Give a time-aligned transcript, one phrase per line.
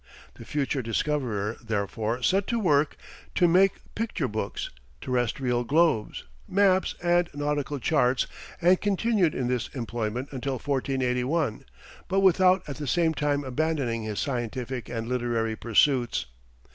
[0.33, 2.97] The future discoverer, therefore, set to work
[3.35, 8.25] to make picture books, terrestrial globes, maps, and nautical charts,
[8.63, 11.65] and continued in this employment until 1481,
[12.07, 16.25] but without at the same time abandoning his scientific and literary pursuits.